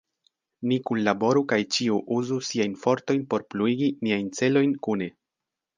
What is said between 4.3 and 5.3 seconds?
celojn kune.